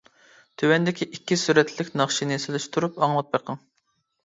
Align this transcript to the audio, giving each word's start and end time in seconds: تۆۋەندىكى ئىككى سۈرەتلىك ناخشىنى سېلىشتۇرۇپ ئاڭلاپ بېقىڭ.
تۆۋەندىكى 0.61 1.07
ئىككى 1.17 1.37
سۈرەتلىك 1.41 1.93
ناخشىنى 2.03 2.41
سېلىشتۇرۇپ 2.47 3.01
ئاڭلاپ 3.03 3.33
بېقىڭ. 3.39 3.65